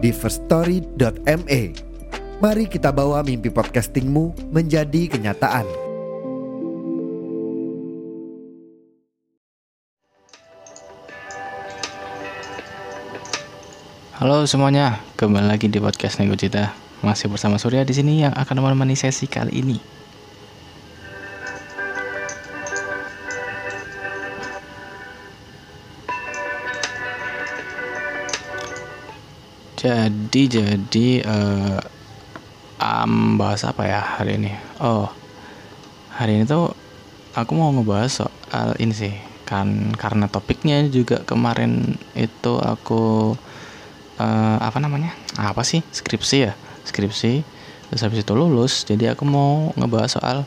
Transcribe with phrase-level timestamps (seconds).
[0.00, 1.62] di firststory.me.
[2.40, 5.68] Mari kita bawa mimpi podcastingmu menjadi kenyataan.
[14.16, 16.72] Halo semuanya, kembali lagi di podcast Nego Cita.
[17.00, 19.99] Masih bersama Surya di sini yang akan menemani sesi kali ini.
[29.80, 31.80] Jadi jadi eh
[32.84, 34.52] um, bahas apa ya hari ini?
[34.76, 35.08] Oh,
[36.12, 36.68] hari ini tuh
[37.32, 39.14] aku mau ngebahas soal ini sih
[39.48, 43.32] kan karena topiknya juga kemarin itu aku
[44.20, 45.16] eh, apa namanya?
[45.40, 45.80] Apa sih?
[45.88, 46.52] Skripsi ya?
[46.84, 47.40] Skripsi.
[47.88, 50.38] Terus habis itu lulus jadi aku mau ngebahas soal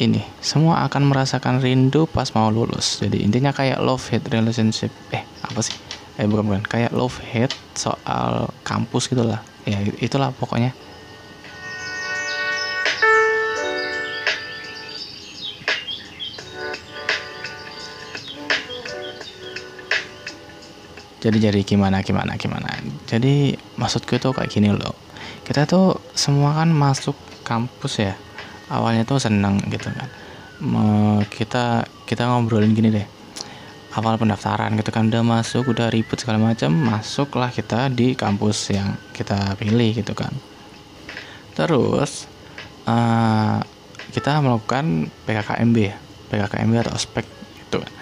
[0.00, 0.24] ini.
[0.40, 2.96] Semua akan merasakan rindu pas mau lulus.
[3.04, 4.88] Jadi intinya kayak love hate relationship.
[5.12, 5.87] Eh apa sih
[6.18, 6.62] eh bukan bukan.
[6.66, 10.74] Kayak love hate soal kampus gitulah ya itulah pokoknya.
[21.18, 22.70] Jadi jadi gimana gimana gimana?
[23.10, 24.94] Jadi maksudku itu kayak gini loh.
[25.42, 28.14] Kita tuh semua kan masuk kampus ya.
[28.70, 30.08] Awalnya tuh seneng gitu kan.
[30.62, 33.17] Me- kita kita ngobrolin gini deh
[33.96, 35.08] awal pendaftaran gitu kan.
[35.08, 40.32] Udah masuk udah ribet segala macam masuklah kita di kampus yang kita pilih gitu kan.
[41.56, 42.28] Terus
[42.84, 43.58] eh,
[44.12, 45.96] kita melakukan PKKMB ya
[46.28, 47.24] PKKMB atau ospek
[47.64, 47.92] gitu kan.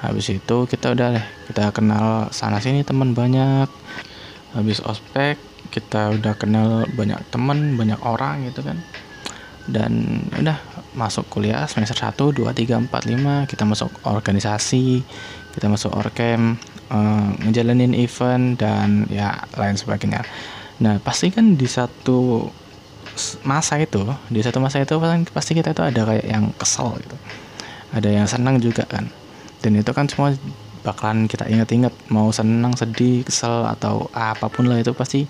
[0.00, 3.68] Habis itu kita udah deh kita kenal sana sini teman banyak.
[4.56, 5.36] Habis ospek
[5.70, 8.80] kita udah kenal banyak teman banyak orang gitu kan.
[9.68, 10.56] Dan udah
[10.94, 15.06] masuk kuliah semester 1, 2, 3, 4, 5 kita masuk organisasi
[15.54, 16.58] kita masuk orkem
[16.90, 20.22] eh, ngejalanin event dan ya lain sebagainya.
[20.82, 22.48] Nah pasti kan di satu
[23.44, 27.16] masa itu di satu masa itu kan pasti kita itu ada kayak yang kesel gitu.
[27.90, 29.10] Ada yang senang juga kan.
[29.60, 30.32] Dan itu kan semua
[30.80, 35.28] bakalan kita ingat-ingat mau senang sedih kesel atau apa pun lah itu pasti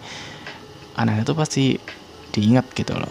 [0.94, 1.64] anak itu pasti
[2.30, 3.10] diingat gitu loh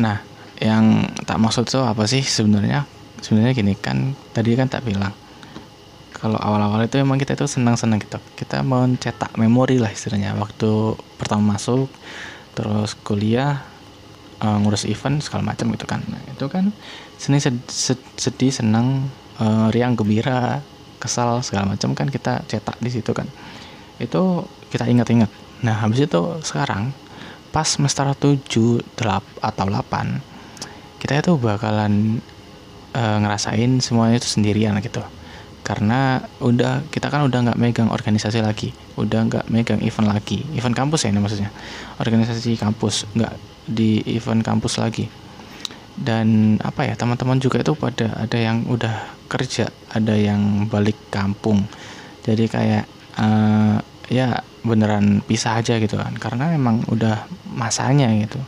[0.00, 0.24] nah
[0.60, 2.88] yang tak maksud tuh apa sih sebenarnya?
[3.20, 5.12] Sebenarnya gini kan tadi kan tak bilang.
[6.20, 8.20] Kalau awal-awal itu emang kita itu senang-senang gitu.
[8.36, 10.36] Kita mencetak memori lah istilahnya.
[10.36, 11.88] Waktu pertama masuk
[12.52, 13.64] terus kuliah
[14.44, 16.04] eh, ngurus event segala macam gitu kan.
[16.04, 16.76] Nah, itu kan
[17.16, 19.08] seni sed- sed- sedih senang
[19.40, 20.60] eh, riang gembira
[21.00, 23.24] kesal segala macam kan kita cetak di situ kan.
[23.96, 25.32] Itu kita ingat-ingat.
[25.64, 26.92] Nah habis itu sekarang
[27.50, 30.22] pas semester 7 delap atau 8
[31.00, 32.20] kita itu bakalan
[32.92, 35.00] eh, ngerasain semuanya itu sendirian gitu.
[35.64, 40.44] Karena udah kita kan udah nggak megang organisasi lagi udah nggak megang event lagi.
[40.52, 41.50] Event kampus ya ini maksudnya.
[41.96, 43.32] Organisasi kampus nggak
[43.64, 45.08] di event kampus lagi.
[45.96, 51.64] Dan apa ya teman-teman juga itu pada ada yang udah kerja ada yang balik kampung.
[52.24, 52.84] Jadi kayak
[53.16, 53.76] eh,
[54.12, 56.12] ya beneran pisah aja gitu kan.
[56.20, 58.38] Karena memang udah masanya gitu.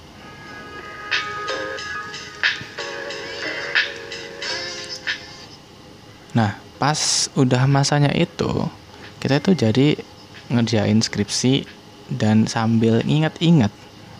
[6.32, 8.48] Nah, pas udah masanya itu,
[9.20, 9.86] kita itu jadi
[10.48, 11.68] ngerjain skripsi
[12.08, 13.72] dan sambil ingat-ingat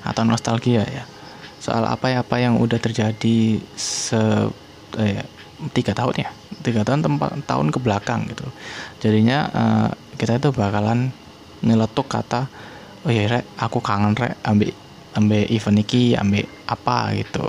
[0.03, 1.05] atau nostalgia ya
[1.63, 4.19] soal apa ya apa yang udah terjadi se
[4.99, 5.23] eh,
[5.71, 6.31] tiga tahun ya
[6.67, 8.43] tiga tahun tempat tahun ke belakang gitu.
[8.99, 9.89] Jadinya eh,
[10.19, 11.15] kita itu bakalan
[11.63, 12.51] nyeletuk kata
[13.03, 14.71] oh iya rek aku kangen rek ambil
[15.19, 17.47] ambil event iki ambil apa gitu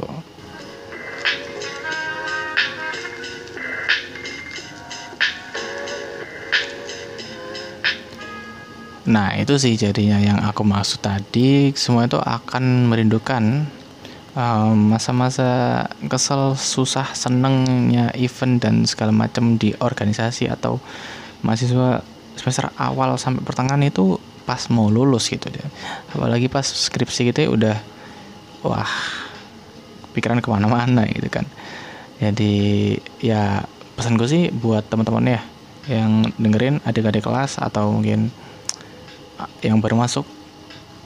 [9.04, 11.76] Nah, itu sih jadinya yang aku maksud tadi.
[11.76, 13.68] Semua itu akan merindukan
[14.32, 20.80] um, masa-masa kesel, susah, senengnya event dan segala macam di organisasi atau
[21.44, 22.00] mahasiswa
[22.40, 25.68] semester awal sampai pertengahan itu pas mau lulus gitu ya.
[26.12, 27.78] Apalagi pas skripsi gitu ya udah
[28.64, 28.92] wah
[30.14, 31.46] pikiran ke mana-mana gitu kan.
[32.22, 32.54] jadi
[33.20, 33.68] ya
[34.00, 35.42] pesan gue sih buat teman-teman ya
[35.92, 38.32] yang dengerin adik-adik kelas atau mungkin
[39.60, 40.24] yang baru masuk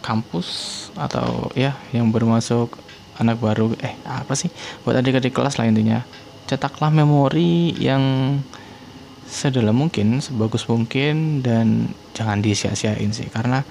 [0.05, 0.47] kampus
[0.93, 2.69] atau ya yang baru masuk
[3.17, 4.53] anak baru eh apa sih
[4.85, 6.05] buat adik-adik kelas lah intinya
[6.45, 8.37] cetaklah memori yang
[9.27, 13.67] sedalam mungkin sebagus mungkin dan jangan disia-siain sih karena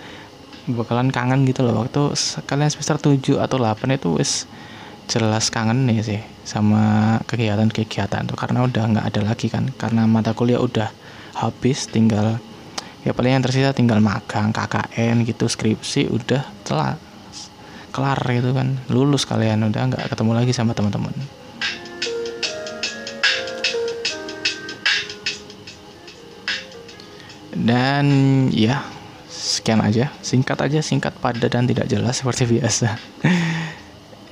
[0.68, 1.82] bakalan kangen gitu loh.
[1.82, 2.12] Waktu
[2.44, 4.44] kalian semester 7 atau 8 itu wis
[5.08, 9.72] jelas kangen nih sih sama kegiatan-kegiatan tuh karena udah nggak ada lagi kan.
[9.80, 10.92] Karena mata kuliah udah
[11.40, 12.36] habis tinggal
[13.06, 16.98] ya paling yang tersisa tinggal magang KKN gitu skripsi udah telah
[17.94, 18.76] kelar gitu kan.
[18.92, 21.45] Lulus kalian udah nggak ketemu lagi sama teman-teman
[27.64, 28.04] dan
[28.52, 28.84] ya
[29.30, 30.12] sekian aja.
[30.20, 32.96] Singkat aja singkat padat dan tidak jelas seperti biasa.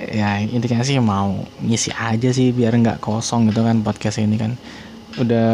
[0.00, 4.59] Ya intinya sih mau ngisi aja sih biar nggak kosong gitu kan podcast ini kan.
[5.17, 5.49] Udah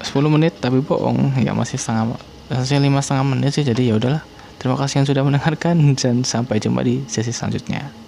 [0.00, 1.36] 10 menit tapi bohong.
[1.42, 2.16] Ya masih setengah
[2.48, 4.22] masih lima setengah menit sih jadi ya udahlah.
[4.56, 8.03] Terima kasih yang sudah mendengarkan dan sampai jumpa di sesi selanjutnya